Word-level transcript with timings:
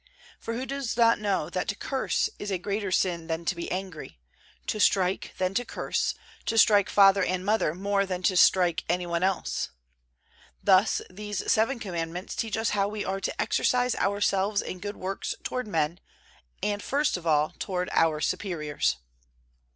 For 0.39 0.55
who 0.55 0.65
does 0.65 0.97
not 0.97 1.19
know 1.19 1.47
that 1.51 1.67
to 1.67 1.75
curse 1.75 2.27
is 2.39 2.49
a 2.49 2.57
greater 2.57 2.91
sin 2.91 3.27
than 3.27 3.45
to 3.45 3.53
be 3.55 3.71
angry, 3.71 4.19
to 4.65 4.79
strike 4.79 5.35
than 5.37 5.53
to 5.53 5.63
curse, 5.63 6.15
to 6.47 6.57
strike 6.57 6.89
father 6.89 7.23
and 7.23 7.45
mother 7.45 7.75
more 7.75 8.07
than 8.07 8.23
to 8.23 8.35
strike 8.35 8.83
any 8.89 9.05
one 9.05 9.21
else? 9.21 9.69
Thus 10.63 11.03
these 11.11 11.51
seven 11.51 11.77
Commandments 11.77 12.35
teach 12.35 12.57
us 12.57 12.71
how 12.71 12.87
we 12.87 13.05
are 13.05 13.21
to 13.21 13.39
exercise 13.39 13.93
ourselves 13.93 14.63
in 14.63 14.79
good 14.79 14.97
works 14.97 15.35
toward 15.43 15.67
men, 15.67 15.99
and 16.63 16.81
first 16.81 17.15
of 17.15 17.27
all 17.27 17.53
toward 17.59 17.87
our 17.91 18.19
superiors. 18.21 18.95